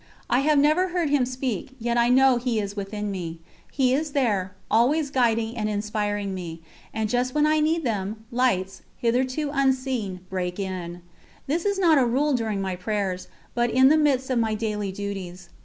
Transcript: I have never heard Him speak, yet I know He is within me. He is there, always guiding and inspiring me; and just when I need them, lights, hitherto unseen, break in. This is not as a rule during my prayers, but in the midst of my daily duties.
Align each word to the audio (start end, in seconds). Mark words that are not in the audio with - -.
I 0.31 0.39
have 0.39 0.57
never 0.57 0.87
heard 0.87 1.11
Him 1.11 1.27
speak, 1.27 1.75
yet 1.77 1.95
I 1.95 2.09
know 2.09 2.37
He 2.37 2.59
is 2.59 2.75
within 2.75 3.11
me. 3.11 3.37
He 3.71 3.93
is 3.93 4.13
there, 4.13 4.55
always 4.71 5.11
guiding 5.11 5.55
and 5.55 5.69
inspiring 5.69 6.33
me; 6.33 6.63
and 6.91 7.07
just 7.07 7.35
when 7.35 7.45
I 7.45 7.59
need 7.59 7.83
them, 7.83 8.25
lights, 8.31 8.81
hitherto 8.97 9.51
unseen, 9.53 10.21
break 10.27 10.57
in. 10.57 11.03
This 11.45 11.65
is 11.65 11.77
not 11.77 11.99
as 11.99 12.03
a 12.03 12.07
rule 12.07 12.33
during 12.33 12.61
my 12.61 12.75
prayers, 12.75 13.27
but 13.53 13.69
in 13.69 13.89
the 13.89 13.95
midst 13.95 14.31
of 14.31 14.39
my 14.39 14.55
daily 14.55 14.91
duties. 14.91 15.49